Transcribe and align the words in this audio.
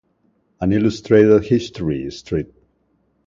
An 0.59 0.71
Illustrated 0.71 1.43
History", 1.45 2.09
St. 2.09 2.51